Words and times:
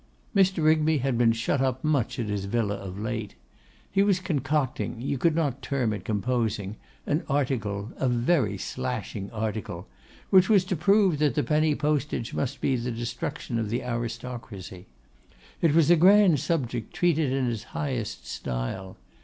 Mr. 0.35 0.63
Rigby 0.63 0.97
had 0.97 1.15
been 1.15 1.31
shut 1.31 1.61
up 1.61 1.83
much 1.83 2.17
at 2.17 2.25
his 2.25 2.45
villa 2.45 2.73
of 2.73 2.97
late. 2.97 3.35
He 3.91 4.01
was 4.01 4.19
concocting, 4.19 4.99
you 4.99 5.19
could 5.19 5.35
not 5.35 5.61
term 5.61 5.93
it 5.93 6.03
composing, 6.03 6.77
an 7.05 7.21
article, 7.29 7.91
a 7.97 8.09
'very 8.09 8.57
slashing 8.57 9.29
article,' 9.29 9.87
which 10.31 10.49
was 10.49 10.65
to 10.65 10.75
prove 10.75 11.19
that 11.19 11.35
the 11.35 11.43
penny 11.43 11.75
postage 11.75 12.33
must 12.33 12.61
be 12.61 12.75
the 12.75 12.89
destruction 12.91 13.59
of 13.59 13.69
the 13.69 13.83
aristocracy. 13.83 14.87
It 15.61 15.75
was 15.75 15.91
a 15.91 15.95
grand 15.95 16.39
subject, 16.39 16.95
treated 16.95 17.31
in 17.31 17.45
his 17.45 17.65
highest 17.77 18.25
style. 18.25 18.97